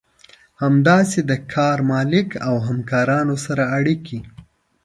[0.63, 4.19] همداسې د کار مالک او همکارانو سره اړيکې.